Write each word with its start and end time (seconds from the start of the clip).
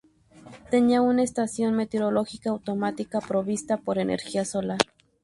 Tenía 0.71 1.03
una 1.03 1.21
estación 1.21 1.75
meteorológica 1.75 2.49
automática 2.49 3.19
provista 3.21 3.77
por 3.77 3.99
energía 3.99 4.45
solar. 4.45 4.79